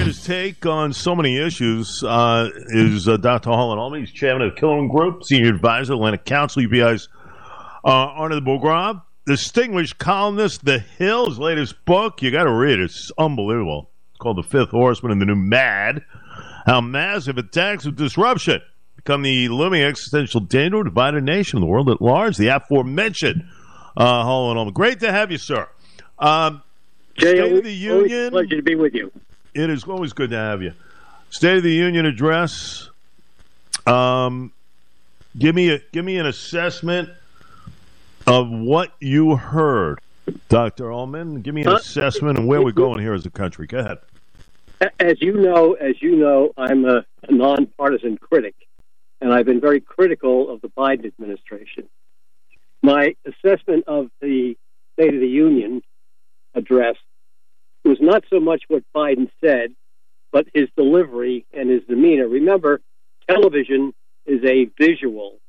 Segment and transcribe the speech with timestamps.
[0.00, 3.50] get his take on so many issues uh, is uh, Dr.
[3.50, 4.00] Harlan Ullman.
[4.00, 7.08] He's chairman of the Killowen Group, senior advisor, Atlantic Council, UPI's
[7.84, 8.08] uh,
[8.40, 12.22] Borchgrave, distinguished columnist, The Hill's latest book.
[12.22, 12.84] You got to read it.
[12.84, 13.90] It's unbelievable.
[14.10, 16.02] It's called The Fifth Horseman and the New Mad.
[16.66, 18.62] How massive attacks of disruption
[18.96, 22.36] become the looming existential danger of a divided nation in the world at large.
[22.36, 23.44] The aforementioned
[23.96, 24.74] uh, Harlan Ullman.
[24.74, 25.68] Great to have you, sir.
[26.18, 26.62] Um,
[27.16, 28.30] Jay, State of the Union.
[28.30, 29.10] pleasure to be with you.
[29.54, 30.72] It is always good to have you.
[31.30, 32.88] State of the Union address.
[33.86, 34.52] Um,
[35.38, 37.10] give me a give me an assessment
[38.26, 40.00] of what you heard,
[40.48, 41.42] Doctor Ullman.
[41.42, 43.66] Give me an assessment and where we're going here as a country.
[43.66, 43.98] Go ahead.
[44.98, 48.54] As you know, as you know, I'm a, a nonpartisan critic,
[49.20, 51.88] and I've been very critical of the Biden administration.
[52.82, 54.56] My assessment of the
[54.94, 55.82] State of the Union
[56.54, 56.96] address
[57.84, 59.74] was not so much what Biden said,
[60.32, 62.28] but his delivery and his demeanor.
[62.28, 62.80] Remember,
[63.28, 63.92] television
[64.26, 65.40] is a visual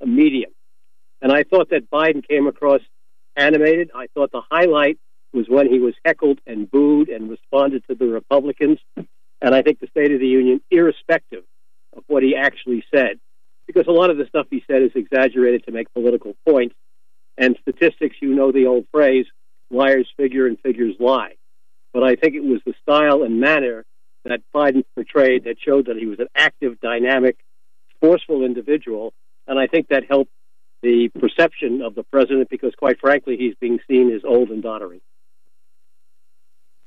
[0.00, 0.50] a medium.
[1.22, 2.80] And I thought that Biden came across
[3.36, 3.90] animated.
[3.94, 4.98] I thought the highlight
[5.32, 8.78] was when he was heckled and booed and responded to the Republicans.
[8.96, 11.44] And I think the State of the Union, irrespective
[11.96, 13.18] of what he actually said,
[13.66, 16.74] because a lot of the stuff he said is exaggerated to make political points.
[17.36, 19.26] And statistics, you know the old phrase,
[19.70, 21.34] liars figure and figures lie.
[21.96, 23.86] But I think it was the style and manner
[24.24, 27.38] that Biden portrayed that showed that he was an active, dynamic,
[28.02, 29.14] forceful individual.
[29.46, 30.30] And I think that helped
[30.82, 35.00] the perception of the president because, quite frankly, he's being seen as old and doddering.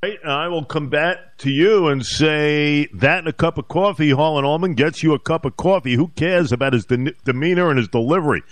[0.04, 3.68] Right, and I will come back to you and say that and a cup of
[3.68, 5.96] coffee, Harlan Ullman gets you a cup of coffee.
[5.96, 8.44] Who cares about his de- demeanor and his delivery?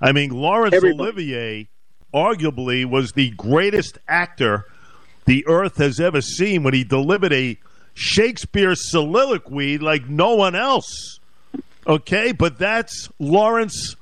[0.00, 1.02] I mean, Laurence Everybody.
[1.02, 1.68] Olivier
[2.14, 4.64] arguably was the greatest actor
[5.28, 7.58] the earth has ever seen when he delivered a
[7.92, 11.20] Shakespeare soliloquy like no one else.
[11.86, 13.94] Okay, but that's Laurence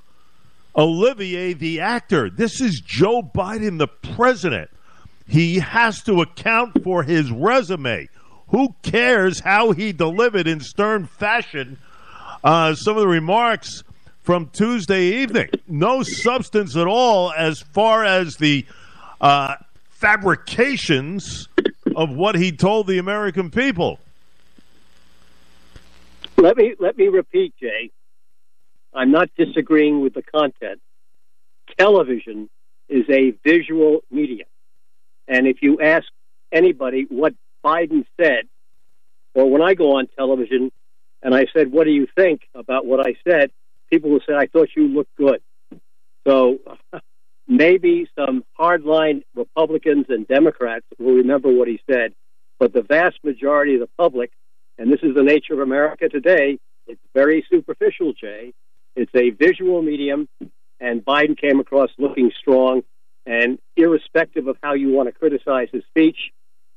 [0.76, 2.30] Olivier, the actor.
[2.30, 4.70] This is Joe Biden, the president.
[5.26, 8.08] He has to account for his resume.
[8.50, 11.76] Who cares how he delivered in stern fashion
[12.44, 13.82] uh, some of the remarks
[14.22, 15.48] from Tuesday evening?
[15.66, 18.64] No substance at all as far as the
[19.20, 19.56] uh,
[19.96, 21.48] fabrications
[21.94, 23.98] of what he told the American people.
[26.36, 27.90] Let me let me repeat, Jay.
[28.92, 30.80] I'm not disagreeing with the content.
[31.78, 32.50] Television
[32.88, 34.48] is a visual medium,
[35.26, 36.06] and if you ask
[36.52, 38.44] anybody what Biden said,
[39.34, 40.70] or when I go on television
[41.22, 43.50] and I said, "What do you think about what I said?"
[43.90, 45.40] people will say, "I thought you looked good."
[46.26, 46.58] So
[47.48, 52.14] maybe some hardline Republicans and Democrats will remember what he said,
[52.58, 54.30] but the vast majority of the public,
[54.78, 58.52] and this is the nature of America today, it's very superficial, Jay.
[58.94, 60.28] It's a visual medium,
[60.80, 62.82] and Biden came across looking strong.
[63.28, 66.30] And irrespective of how you want to criticize his speech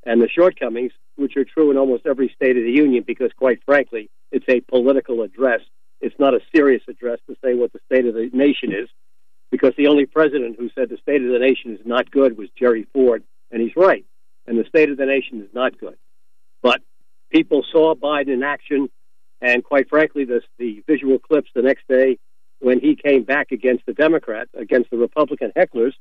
[0.04, 3.62] and the shortcomings, which are true in almost every State of the Union, because quite
[3.64, 5.60] frankly, it's a political address.
[6.00, 8.88] It's not a serious address to say what the state of the nation is,
[9.50, 12.48] because the only president who said the state of the nation is not good was
[12.58, 14.04] Jerry Ford, and he's right.
[14.46, 15.96] And the state of the nation is not good.
[16.62, 16.80] But
[17.30, 18.88] people saw Biden in action,
[19.40, 22.18] and quite frankly, the, the visual clips the next day
[22.60, 25.92] when he came back against the Democrat, against the Republican hecklers,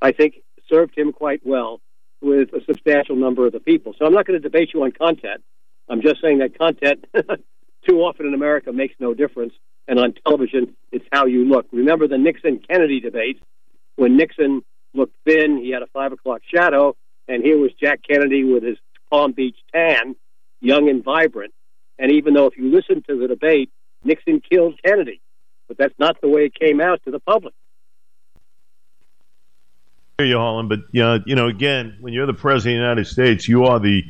[0.00, 0.36] I think
[0.68, 1.80] served him quite well
[2.20, 3.94] with a substantial number of the people.
[3.98, 5.42] So I'm not going to debate you on content.
[5.88, 7.04] I'm just saying that content
[7.88, 9.54] too often in America makes no difference.
[9.86, 10.76] And on television,
[11.12, 11.66] how you look.
[11.72, 13.40] Remember the Nixon Kennedy debate
[13.98, 14.62] when Nixon
[14.94, 16.96] looked thin, he had a five o'clock shadow,
[17.26, 18.78] and here was Jack Kennedy with his
[19.10, 20.14] Palm Beach tan,
[20.60, 21.52] young and vibrant.
[21.98, 23.70] And even though if you listen to the debate,
[24.04, 25.20] Nixon killed Kennedy,
[25.66, 27.54] but that's not the way it came out to the public.
[30.18, 33.06] hear you, Harlan, but uh, you know, again, when you're the president of the United
[33.06, 34.04] States, you are the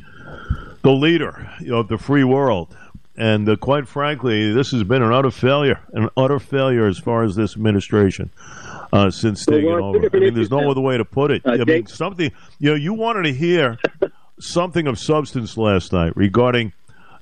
[0.83, 2.77] the leader you know, of the free world.
[3.19, 7.23] And uh, quite frankly, this has been an utter failure, an utter failure as far
[7.23, 8.31] as this administration
[8.93, 10.09] uh, since Well, taking we're on two over.
[10.15, 11.45] I mean, there's no other way to put it.
[11.45, 12.31] Uh, I mean, something.
[12.59, 13.77] You know, you wanted to hear
[14.39, 16.71] something of substance last night regarding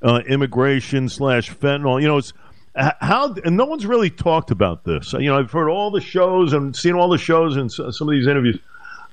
[0.04, 2.00] uh, immigration slash fentanyl.
[2.00, 2.32] You know, it's
[2.76, 5.14] how and no one's really talked about this.
[5.14, 8.12] You know, I've heard all the shows and seen all the shows and some of
[8.12, 8.60] these interviews.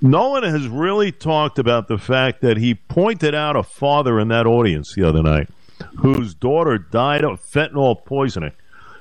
[0.02, 4.28] No one has really talked about the fact that he pointed out a father in
[4.28, 5.48] that audience the other night
[5.98, 8.52] whose daughter died of fentanyl poisoning.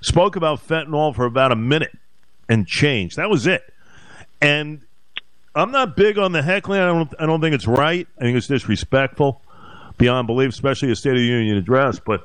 [0.02, 1.98] Spoke about fentanyl for about a minute
[2.50, 3.18] and changed.
[3.18, 3.64] That was it.
[4.42, 4.82] And
[5.56, 6.80] I'm not big on the heckling.
[6.82, 7.14] I don't.
[7.20, 8.08] I don't think it's right.
[8.18, 9.42] I think it's disrespectful.
[9.98, 12.00] beyond belief, especially a State of the Union address.
[12.00, 12.24] But,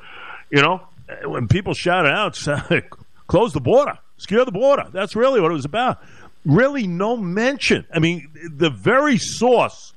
[0.51, 0.81] you know,
[1.25, 2.35] when people shout out,
[3.27, 6.03] close the border, secure the border, that's really what it was about.
[6.45, 7.85] Really, no mention.
[7.93, 9.93] I mean, the very source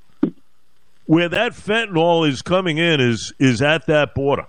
[1.12, 4.46] where that fentanyl is coming in is is at that border,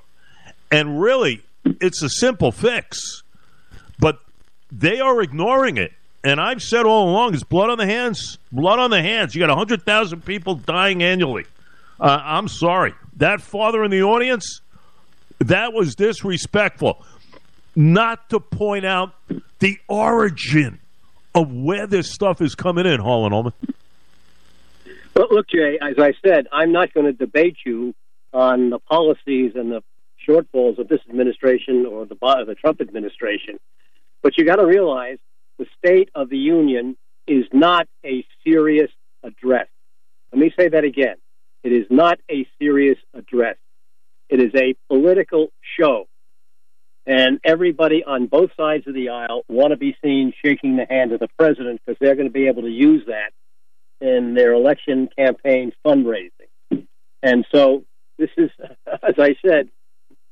[0.70, 3.24] and really, it's a simple fix,
[3.98, 4.20] but
[4.70, 5.90] they are ignoring it.
[6.22, 8.38] And I've said all along, it's blood on the hands.
[8.52, 9.34] Blood on the hands.
[9.34, 11.46] You got 100,000 people dying annually.
[11.98, 12.94] Uh, I'm sorry.
[13.16, 14.60] That father in the audience,
[15.40, 17.04] that was disrespectful.
[17.74, 19.16] Not to point out
[19.58, 20.78] the origin
[21.34, 23.52] of where this stuff is coming in, Harlan Ullman.
[25.14, 27.94] Well, look, Jay, as I said, I'm not going to debate you
[28.32, 29.82] on the policies and the
[30.26, 32.14] shortfalls of this administration or the,
[32.46, 33.58] the Trump administration.
[34.22, 35.18] But you got to realize
[35.58, 38.90] the State of the Union is not a serious
[39.22, 39.68] address.
[40.32, 41.16] Let me say that again.
[41.62, 43.56] It is not a serious address.
[44.30, 45.48] It is a political
[45.78, 46.06] show.
[47.04, 51.12] And everybody on both sides of the aisle want to be seen shaking the hand
[51.12, 53.32] of the president because they're going to be able to use that
[54.02, 56.86] in their election campaign fundraising.
[57.22, 57.84] And so
[58.18, 58.50] this is,
[58.86, 59.68] as I said,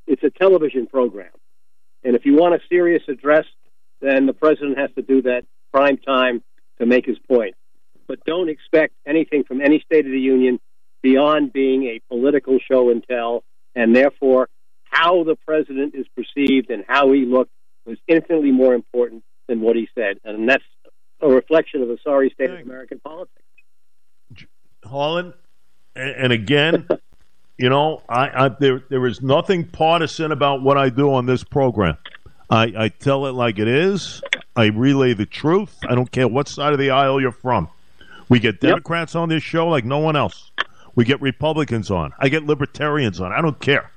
[0.06, 1.30] it's a television program.
[2.02, 3.44] And if you want a serious address,
[4.00, 6.42] then the president has to do that prime time
[6.78, 7.54] to make his point.
[8.08, 10.58] But don't expect anything from any State of the Union
[11.02, 13.44] beyond being a political show and tell,
[13.76, 14.48] and therefore
[14.84, 17.52] how the president is perceived and how he looked
[17.86, 20.18] was infinitely more important than what he said.
[20.24, 20.64] And that's
[21.20, 23.42] a reflection of a sorry state of American politics.
[24.84, 25.34] Harlan,
[25.94, 26.88] and again,
[27.58, 31.44] you know, I, I, there there is nothing partisan about what I do on this
[31.44, 31.98] program.
[32.48, 34.22] I, I tell it like it is.
[34.56, 35.78] I relay the truth.
[35.88, 37.68] I don't care what side of the aisle you're from.
[38.28, 39.22] We get Democrats yep.
[39.22, 40.50] on this show like no one else.
[40.94, 42.12] We get Republicans on.
[42.18, 43.32] I get libertarians on.
[43.32, 43.90] I don't care.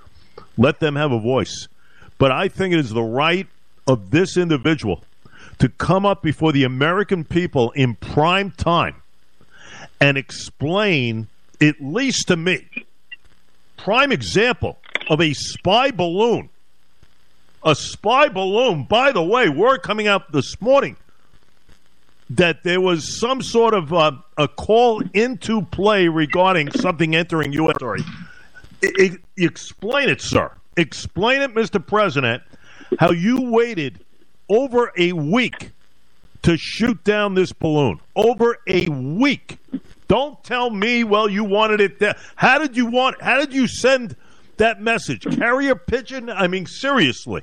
[0.57, 1.67] Let them have a voice.
[2.17, 3.47] But I think it is the right
[3.87, 5.03] of this individual
[5.59, 9.02] to come up before the American people in prime time
[10.03, 11.29] and explain,
[11.61, 12.67] at least to me,
[13.77, 14.77] prime example
[15.09, 16.49] of a spy balloon.
[17.63, 18.83] A spy balloon.
[18.83, 20.97] By the way, word coming out this morning
[22.31, 27.77] that there was some sort of uh, a call into play regarding something entering U.S.
[27.77, 28.01] territory.
[29.37, 30.51] explain it, sir.
[30.75, 31.85] Explain it, Mr.
[31.85, 32.43] President,
[32.99, 34.03] how you waited
[34.49, 35.71] over a week
[36.41, 38.01] to shoot down this balloon.
[38.17, 39.57] Over a week.
[40.13, 42.15] Don't tell me, well, you wanted it there.
[42.35, 43.19] How did you want?
[43.19, 44.15] How did you send
[44.57, 45.23] that message?
[45.23, 46.29] Carrier pigeon?
[46.29, 47.41] I mean, seriously.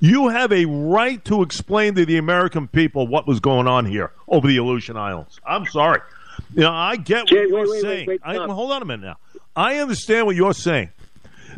[0.00, 4.10] You have a right to explain to the American people what was going on here
[4.26, 5.38] over the Aleutian Islands.
[5.46, 6.00] I'm sorry.
[6.54, 8.08] You know, I get what Jay, you're wait, wait, saying.
[8.08, 9.40] Wait, I, hold on a minute now.
[9.54, 10.90] I understand what you're saying.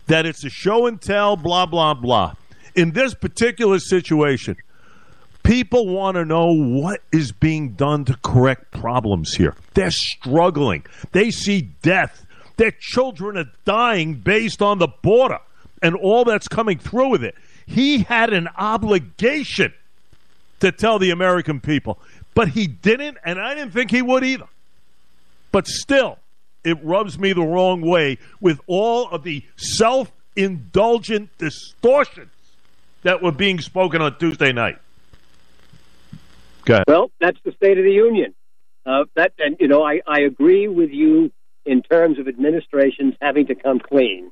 [0.08, 2.34] That it's a show and tell, blah blah blah.
[2.74, 4.58] In this particular situation,
[5.50, 9.56] People want to know what is being done to correct problems here.
[9.74, 10.86] They're struggling.
[11.10, 12.24] They see death.
[12.56, 15.40] Their children are dying based on the border
[15.82, 17.34] and all that's coming through with it.
[17.66, 19.74] He had an obligation
[20.60, 21.98] to tell the American people,
[22.32, 24.46] but he didn't, and I didn't think he would either.
[25.50, 26.20] But still,
[26.62, 32.30] it rubs me the wrong way with all of the self indulgent distortions
[33.02, 34.78] that were being spoken on Tuesday night.
[36.86, 38.34] Well, that's the State of the Union.
[38.86, 41.30] Uh, that and you know, I, I agree with you
[41.66, 44.30] in terms of administrations having to come clean,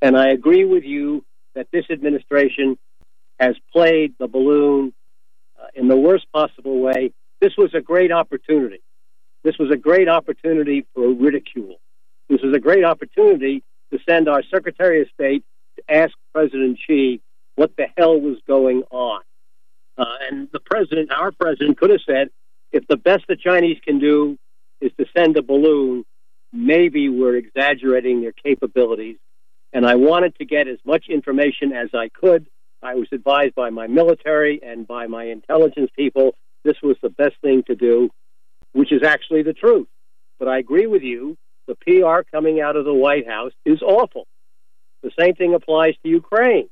[0.00, 2.78] and I agree with you that this administration
[3.40, 4.92] has played the balloon
[5.60, 7.12] uh, in the worst possible way.
[7.40, 8.82] This was a great opportunity.
[9.42, 11.76] This was a great opportunity for ridicule.
[12.28, 15.44] This was a great opportunity to send our Secretary of State
[15.76, 17.20] to ask President Xi
[17.56, 19.20] what the hell was going on.
[19.96, 22.28] Uh, and the president, our president, could have said,
[22.72, 24.36] if the best the Chinese can do
[24.80, 26.04] is to send a balloon,
[26.52, 29.16] maybe we're exaggerating their capabilities.
[29.72, 32.46] And I wanted to get as much information as I could.
[32.82, 36.34] I was advised by my military and by my intelligence people
[36.64, 38.10] this was the best thing to do,
[38.72, 39.86] which is actually the truth.
[40.38, 41.36] But I agree with you.
[41.66, 44.26] The PR coming out of the White House is awful.
[45.02, 46.68] The same thing applies to Ukraine.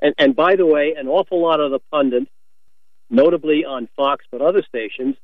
[0.00, 2.30] And, and by the way, an awful lot of the pundits
[3.12, 5.14] notably on Fox but other stations,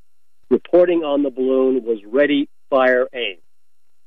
[0.50, 3.38] reporting on the balloon was ready, fire, aim.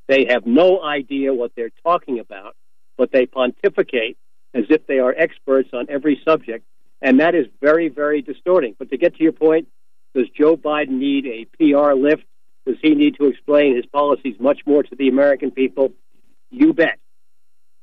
[0.07, 2.55] They have no idea what they're talking about,
[2.97, 4.17] but they pontificate
[4.53, 6.65] as if they are experts on every subject,
[7.01, 8.75] and that is very, very distorting.
[8.77, 9.67] But to get to your point,
[10.13, 12.23] does Joe Biden need a PR lift?
[12.65, 15.93] Does he need to explain his policies much more to the American people?
[16.49, 16.99] You bet.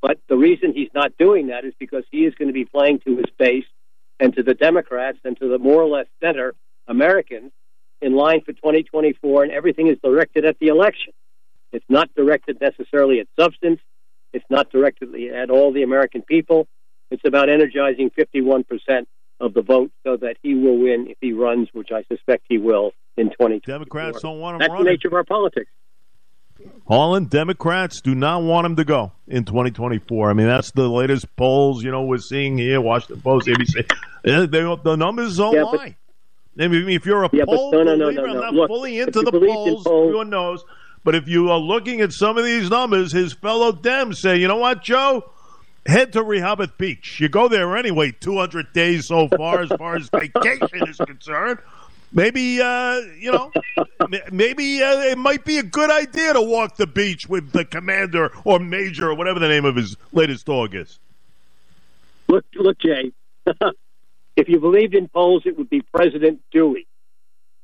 [0.01, 2.99] But the reason he's not doing that is because he is going to be playing
[2.99, 3.65] to his base
[4.19, 6.55] and to the Democrats and to the more or less center
[6.87, 7.51] Americans
[8.01, 11.13] in line for 2024, and everything is directed at the election.
[11.71, 13.79] It's not directed necessarily at substance.
[14.33, 16.67] It's not directed at all the American people.
[17.11, 19.05] It's about energizing 51%
[19.39, 22.57] of the vote so that he will win if he runs, which I suspect he
[22.57, 23.59] will in 2020.
[23.61, 24.85] Democrats don't want him That's running.
[24.85, 25.71] the nature of our politics.
[26.87, 30.29] Harlan Democrats do not want him to go in 2024.
[30.29, 33.85] I mean, that's the latest polls, you know, we're seeing here, Washington Post, ABC.
[34.25, 35.95] Eh, they, the numbers don't Yeah, lie.
[36.59, 38.67] I mean, if you're a Yeah, poll no, no, no, believer, no, I'm not Look,
[38.69, 40.63] fully into the polls, polls- everyone knows.
[41.05, 44.47] But if you are looking at some of these numbers, his fellow Dems say, you
[44.47, 45.29] know what, Joe?
[45.85, 47.19] Head to Rehoboth Beach.
[47.21, 51.59] You go there anyway, 200 days so far as far as vacation is concerned.
[52.11, 53.51] Maybe, uh, you know,
[54.31, 58.31] maybe uh, it might be a good idea to walk the beach with the commander
[58.43, 60.99] or major or whatever the name of his latest dog is.
[62.27, 63.11] Look, look, Jay.
[64.35, 66.87] if you believed in polls, it would be President Dewey.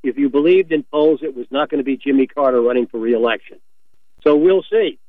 [0.04, 3.00] If you believed in polls, it was not going to be Jimmy Carter running for
[3.00, 3.58] reelection.
[4.24, 5.00] So we'll see.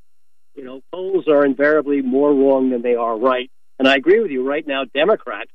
[0.54, 3.50] You know, polls are invariably more wrong than they are right.
[3.78, 4.46] And I agree with you.
[4.46, 5.50] Right now, Democrats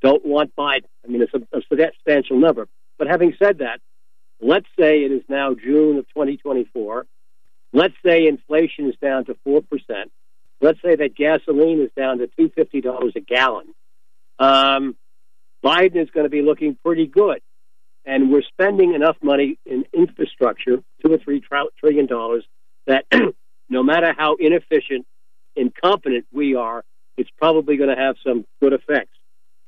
[0.00, 0.86] don't want Biden.
[1.04, 2.66] I mean, it's a, a substantial number.
[2.98, 3.80] But having said that,
[4.40, 7.06] let's say it is now June of 2024.
[7.72, 9.62] Let's say inflation is down to 4%.
[10.60, 13.74] Let's say that gasoline is down to $250 a gallon.
[14.38, 14.96] Um,
[15.64, 17.40] Biden is going to be looking pretty good.
[18.04, 22.44] And we're spending enough money in infrastructure, two or three tri- trillion dollars,
[22.86, 23.04] that
[23.68, 25.06] no matter how inefficient,
[25.56, 26.84] and incompetent we are,
[27.16, 29.16] it's probably going to have some good effects.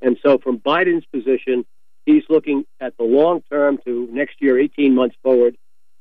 [0.01, 1.65] And so, from Biden's position,
[2.09, 5.57] he's looking at the long term to next year, 18 months forward,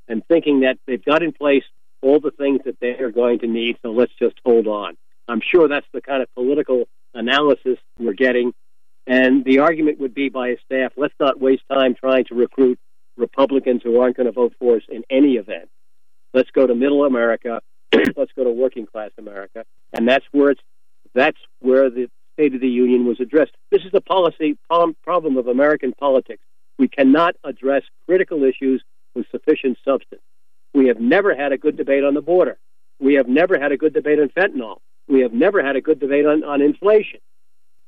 [0.08, 1.64] and thinking that they've got in place
[2.02, 4.96] all the things that they are going to need, so let's just hold on.
[5.28, 8.54] I'm sure that's the kind of political analysis we're getting.
[9.06, 12.80] And the argument would be by his staff let's not waste time trying to recruit
[13.18, 15.70] Republicans who aren't going to vote for us in any event.
[16.34, 17.62] Let's go to middle America.
[18.16, 19.66] let's go to working class America.
[19.94, 20.62] And that's where it's
[21.14, 23.54] that's where the State of the Union was addressed.
[23.72, 26.44] This is the policy problem of American politics.
[26.78, 28.84] We cannot address critical issues
[29.16, 30.22] with sufficient substance.
[30.72, 32.60] We have never had a good debate on the border.
[33.00, 34.78] We have never had a good debate on fentanyl.
[35.08, 37.22] We have never had a good debate on, on inflation.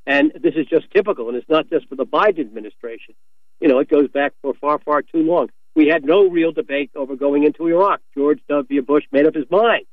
[0.08, 3.13] And this is just typical, and it's not just for the Biden administration.
[3.60, 5.50] You know, it goes back for far, far too long.
[5.75, 8.01] We had no real debate over going into Iraq.
[8.18, 8.82] George W.
[8.82, 9.86] Bush made up his mind.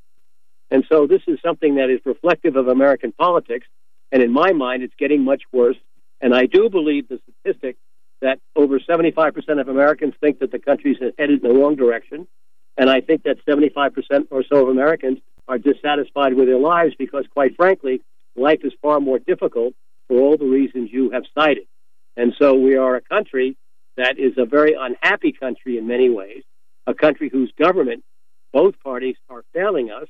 [0.70, 3.66] And so this is something that is reflective of American politics.
[4.12, 5.76] And in my mind, it's getting much worse.
[6.20, 7.76] And I do believe the statistic
[8.22, 12.26] that over 75% of Americans think that the country's headed in the wrong direction.
[12.76, 17.24] And I think that 75% or so of Americans are dissatisfied with their lives because,
[17.32, 18.02] quite frankly,
[18.36, 19.74] life is far more difficult
[20.08, 21.66] for all the reasons you have cited.
[22.16, 23.56] And so we are a country
[23.96, 26.42] that is a very unhappy country in many ways,
[26.86, 28.04] a country whose government,
[28.52, 30.08] both parties are failing us,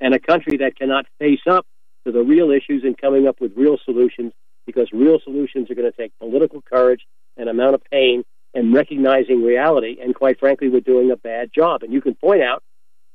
[0.00, 1.66] and a country that cannot face up
[2.06, 4.32] to the real issues and coming up with real solutions
[4.66, 9.42] because real solutions are going to take political courage and amount of pain and recognizing
[9.42, 9.96] reality.
[10.02, 11.82] And quite frankly, we're doing a bad job.
[11.82, 12.62] And you can point out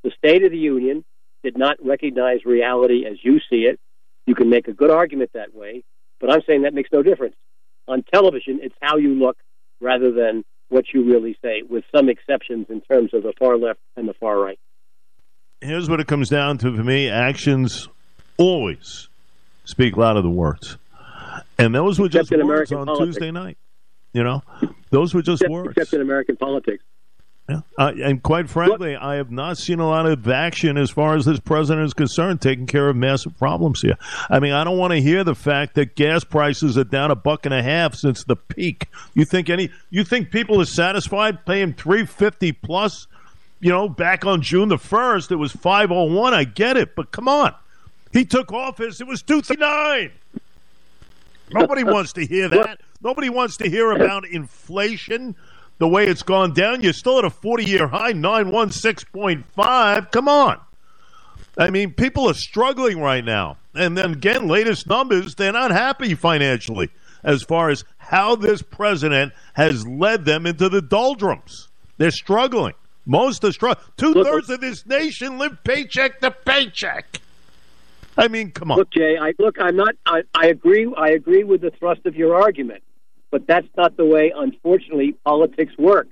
[0.03, 1.03] the State of the Union
[1.43, 3.79] did not recognize reality as you see it.
[4.25, 5.83] You can make a good argument that way,
[6.19, 7.35] but I'm saying that makes no difference.
[7.87, 9.37] On television, it's how you look
[9.79, 13.79] rather than what you really say, with some exceptions in terms of the far left
[13.95, 14.59] and the far right.
[15.61, 17.87] Here's what it comes down to for me actions
[18.37, 19.07] always
[19.65, 20.77] speak louder than words.
[21.57, 23.15] And those were Except just words American on politics.
[23.17, 23.57] Tuesday night.
[24.13, 24.43] You know,
[24.91, 25.69] those were just Except, words.
[25.71, 26.83] except in American politics.
[27.47, 27.61] Yeah.
[27.77, 31.25] Uh, and quite frankly, I have not seen a lot of action as far as
[31.25, 33.97] this president is concerned, taking care of massive problems here.
[34.31, 37.15] I mean, I don't want to hear the fact that gas prices are down a
[37.15, 38.87] buck and a half since the peak.
[39.13, 39.69] You think any?
[39.91, 43.05] You think people are satisfied paying three fifty plus?
[43.59, 46.33] You know, back on June the first, it was five oh one.
[46.33, 47.53] I get it, but come on,
[48.15, 49.01] he took office.
[49.01, 50.11] It was two thirty nine.
[51.51, 52.79] Nobody wants to hear that.
[53.03, 55.35] Nobody wants to hear about inflation
[55.77, 56.81] the way it's gone down.
[56.81, 60.11] You're still at a 40 year high, 916.5.
[60.11, 60.59] Come on.
[61.57, 63.57] I mean, people are struggling right now.
[63.75, 66.89] And then again, latest numbers, they're not happy financially
[67.23, 71.67] as far as how this president has led them into the doldrums.
[71.97, 72.73] They're struggling.
[73.05, 73.85] Most are struggling.
[73.97, 77.19] Two thirds of this nation live paycheck to paycheck.
[78.17, 78.77] I mean, come on.
[78.77, 79.57] Look, Jay, I look.
[79.59, 79.95] I'm not.
[80.05, 80.91] I, I agree.
[80.97, 82.83] I agree with the thrust of your argument,
[83.31, 86.07] but that's not the way, unfortunately, politics work.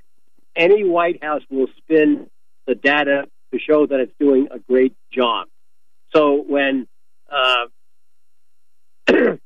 [0.55, 2.29] Any White House will spin
[2.67, 5.48] the data to show that it's doing a great job.
[6.13, 6.88] So when
[7.31, 7.65] uh,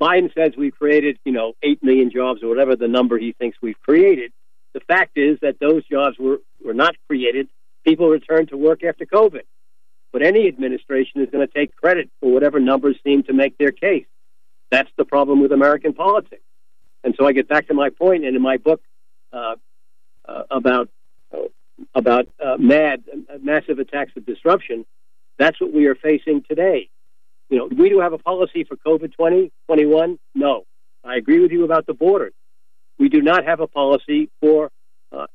[0.00, 3.56] Biden says we've created, you know, 8 million jobs or whatever the number he thinks
[3.62, 4.32] we've created.
[4.74, 7.48] The fact is that those jobs were, were not created.
[7.84, 9.42] People returned to work after COVID.
[10.16, 13.70] But any administration is going to take credit for whatever numbers seem to make their
[13.70, 14.06] case.
[14.70, 16.40] That's the problem with American politics.
[17.04, 18.80] And so I get back to my point, and in my book
[19.30, 19.56] uh,
[20.26, 20.88] uh, about
[21.94, 23.04] about uh, MAD,
[23.42, 24.86] massive attacks of disruption,
[25.36, 26.88] that's what we are facing today.
[27.50, 30.18] You know, we do have a policy for COVID 20, 21?
[30.34, 30.64] No.
[31.04, 32.32] I agree with you about the border.
[32.98, 34.70] We do not have a policy for
[35.12, 35.26] uh,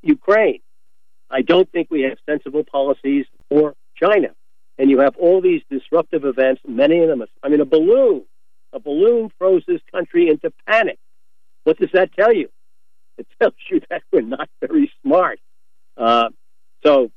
[0.00, 0.60] Ukraine.
[1.30, 4.28] I don't think we have sensible policies for China.
[4.78, 7.22] And you have all these disruptive events, many of them.
[7.42, 8.24] I mean, a balloon.
[8.72, 10.98] A balloon throws this country into panic.
[11.64, 12.48] What does that tell you?
[13.18, 15.40] It tells you that we're not very smart.
[15.96, 16.30] Uh,
[16.84, 17.10] so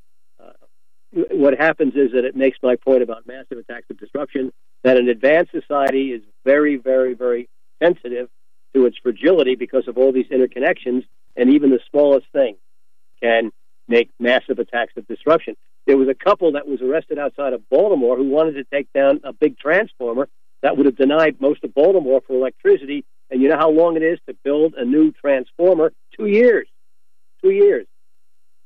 [1.13, 4.51] what happens is that it makes my point about massive attacks of disruption
[4.83, 7.47] that an advanced society is very, very, very
[7.81, 8.29] sensitive
[8.73, 12.55] to its fragility because of all these interconnections, and even the smallest thing
[13.21, 13.51] can
[13.87, 15.55] make massive attacks of disruption.
[15.85, 19.19] There was a couple that was arrested outside of Baltimore who wanted to take down
[19.23, 20.29] a big transformer
[20.61, 23.03] that would have denied most of Baltimore for electricity.
[23.29, 25.91] And you know how long it is to build a new transformer?
[26.17, 26.67] Two years.
[27.41, 27.85] Two years.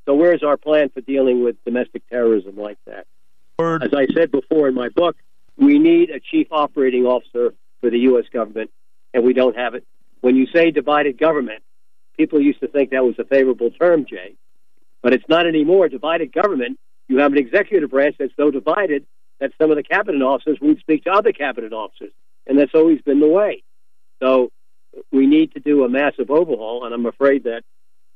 [0.05, 3.07] So where's our plan for dealing with domestic terrorism like that?
[3.57, 3.83] Word.
[3.83, 5.17] As I said before in my book,
[5.57, 8.25] we need a chief operating officer for the U.S.
[8.31, 8.69] government,
[9.13, 9.83] and we don't have it.
[10.21, 11.63] When you say divided government,
[12.15, 14.35] people used to think that was a favorable term, Jay,
[15.01, 15.89] but it's not anymore.
[15.89, 19.05] Divided government, you have an executive branch that's so divided
[19.39, 22.11] that some of the cabinet officers won't speak to other cabinet officers,
[22.45, 23.63] and that's always been the way.
[24.21, 24.51] So
[25.11, 27.61] we need to do a massive overhaul, and I'm afraid that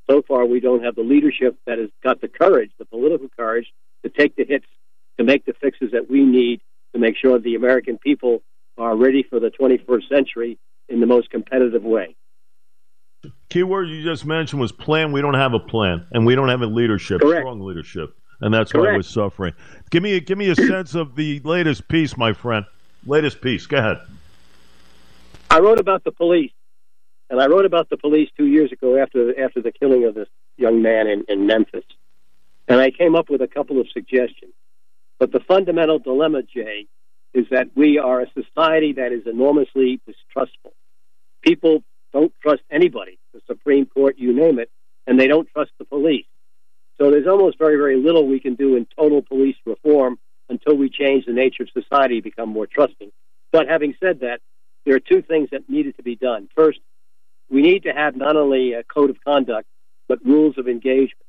[0.09, 3.67] so far we don't have the leadership that has got the courage, the political courage,
[4.03, 4.65] to take the hits,
[5.17, 6.61] to make the fixes that we need
[6.93, 8.41] to make sure the American people
[8.77, 10.57] are ready for the 21st century
[10.89, 12.15] in the most competitive way.
[13.49, 15.11] Key word you just mentioned was plan.
[15.11, 17.41] We don't have a plan, and we don't have a leadership, Correct.
[17.41, 18.91] strong leadership, and that's Correct.
[18.91, 19.53] why we're suffering.
[19.89, 22.65] Give me, a, give me a sense of the latest piece, my friend.
[23.05, 23.65] Latest piece.
[23.65, 23.97] Go ahead.
[25.49, 26.51] I wrote about the police
[27.31, 30.27] and I wrote about the police two years ago after after the killing of this
[30.57, 31.85] young man in, in Memphis.
[32.67, 34.53] And I came up with a couple of suggestions.
[35.17, 36.87] But the fundamental dilemma, Jay,
[37.33, 40.73] is that we are a society that is enormously distrustful.
[41.41, 44.69] People don't trust anybody, the Supreme Court, you name it,
[45.07, 46.25] and they don't trust the police.
[47.01, 50.87] So there's almost very, very little we can do in total police reform until we
[50.87, 53.11] change the nature of society, become more trusting.
[53.51, 54.39] But having said that,
[54.85, 56.47] there are two things that needed to be done.
[56.55, 56.79] First,
[57.49, 59.67] we need to have not only a code of conduct,
[60.07, 61.25] but rules of engagement.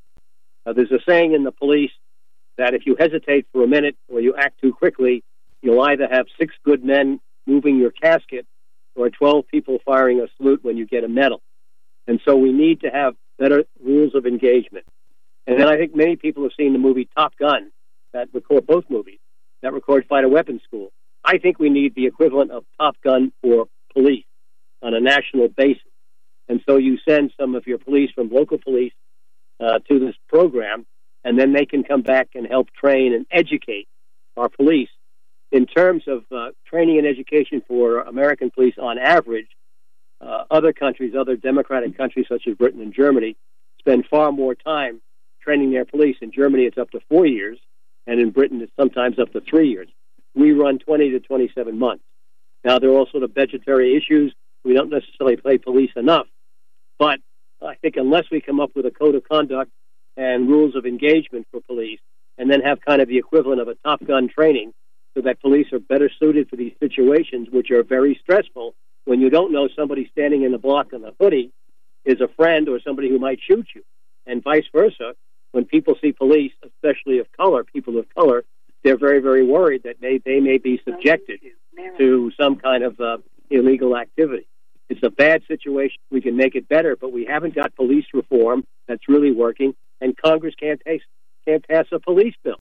[0.66, 1.92] Uh, there's a saying in the police
[2.58, 5.24] that if you hesitate for a minute or you act too quickly,
[5.62, 8.46] you'll either have six good men moving your casket
[8.94, 11.40] or 12 people firing a salute when you get a medal.
[12.06, 14.84] And so we need to have better rules of engagement.
[15.46, 17.70] And then I think many people have seen the movie Top Gun,
[18.12, 19.18] that record both movies,
[19.62, 20.92] that record Fighter Weapons School.
[21.24, 24.24] I think we need the equivalent of Top Gun for police
[24.82, 25.82] on a national basis.
[26.48, 28.92] And so you send some of your police from local police
[29.60, 30.86] uh, to this program,
[31.24, 33.88] and then they can come back and help train and educate
[34.36, 34.88] our police.
[35.50, 39.48] In terms of uh, training and education for American police on average,
[40.20, 43.36] uh, other countries, other democratic countries such as Britain and Germany,
[43.80, 45.00] spend far more time
[45.42, 46.16] training their police.
[46.20, 47.58] In Germany, it's up to four years,
[48.06, 49.88] and in Britain, it's sometimes up to three years.
[50.34, 52.04] We run 20 to 27 months.
[52.64, 56.26] Now, there are all sort of budgetary issues we don't necessarily pay police enough.
[56.98, 57.20] But
[57.60, 59.70] I think unless we come up with a code of conduct
[60.16, 62.00] and rules of engagement for police,
[62.38, 64.72] and then have kind of the equivalent of a Top Gun training,
[65.14, 68.74] so that police are better suited for these situations, which are very stressful
[69.04, 71.50] when you don't know somebody standing in the block in a hoodie
[72.04, 73.82] is a friend or somebody who might shoot you,
[74.26, 75.14] and vice versa.
[75.52, 78.44] When people see police, especially of color, people of color,
[78.82, 81.40] they're very, very worried that they, they may be subjected
[81.98, 83.18] to some kind of uh,
[83.50, 84.46] illegal activity.
[84.88, 85.98] It's a bad situation.
[86.10, 90.16] We can make it better, but we haven't got police reform that's really working, and
[90.16, 90.98] Congress can't pass,
[91.46, 92.60] can't pass a police bill,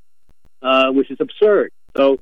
[0.62, 1.72] uh, which is absurd.
[1.98, 2.20] So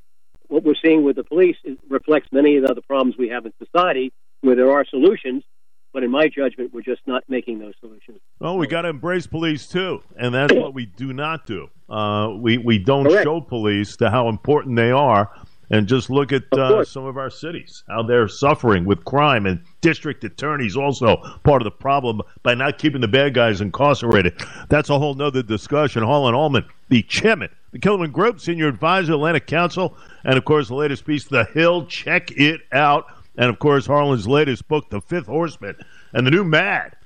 [0.48, 1.58] what we're seeing with the police
[1.90, 5.44] reflects many of the other problems we have in society, where there are solutions,
[5.94, 8.20] but in my judgment, we're just not making those solutions.
[8.40, 11.70] Well, we got to embrace police too, and that's what we do not do.
[11.90, 13.24] Uh, we we don't Correct.
[13.24, 15.32] show police to how important they are,
[15.72, 19.46] and just look at Of uh, some of our cities, how they're suffering with crime,
[19.46, 24.40] and district attorneys also part of the problem by not keeping the bad guys incarcerated.
[24.70, 26.04] That's a whole nother discussion.
[26.04, 30.76] Harlan Ullman, the chairman, the Killowen Group, senior advisor, Atlantic Council, and of course the
[30.76, 31.86] latest piece, The Hill.
[31.88, 33.06] Check it out.
[33.40, 35.78] And of course, Harlan's latest book, The Fifth Horseman,
[36.14, 36.98] and the new Mad.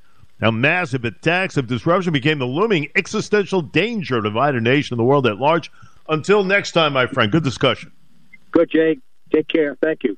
[0.41, 4.99] Now, massive attacks of disruption became the looming existential danger to divide a nation and
[4.99, 5.71] the world at large.
[6.09, 7.91] Until next time, my friend, good discussion.
[8.51, 8.99] Good, Jake.
[9.31, 9.75] Take care.
[9.75, 10.17] Thank you.